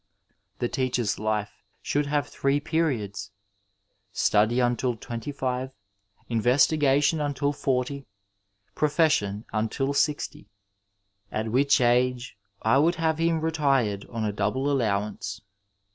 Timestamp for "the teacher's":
0.57-1.17